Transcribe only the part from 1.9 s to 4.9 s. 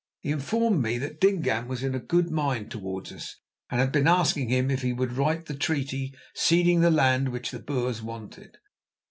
good mind towards us, and had been asking him if